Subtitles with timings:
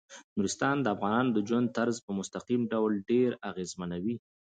[0.37, 4.15] نورستان د افغانانو د ژوند طرز په مستقیم ډول ډیر اغېزمنوي.